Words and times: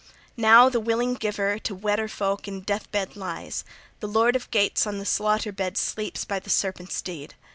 "Now 0.35 0.67
the 0.67 0.79
willing 0.79 1.13
giver 1.13 1.59
to 1.59 1.75
Weder 1.75 2.07
folk 2.07 2.47
in 2.47 2.61
death 2.61 2.89
bed 2.91 3.15
lies; 3.15 3.63
the 3.99 4.07
Lord 4.07 4.35
of 4.35 4.49
Geats 4.49 4.87
on 4.87 4.97
the 4.97 5.05
slaughter 5.05 5.51
bed 5.51 5.77
sleeps 5.77 6.25
by 6.25 6.39
the 6.39 6.49
serpent's 6.49 6.99
deed! 7.03 7.35